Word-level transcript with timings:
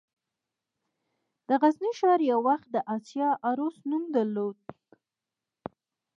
د 1.47 1.49
غزني 1.61 1.91
ښار 1.99 2.19
یو 2.31 2.39
وخت 2.49 2.67
د 2.71 2.73
«د 2.75 2.77
اسیا 2.95 3.29
عروس» 3.47 3.75
نوم 3.89 4.03
درلود 4.15 4.57